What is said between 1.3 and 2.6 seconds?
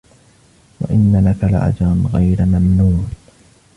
لك لأجرا غير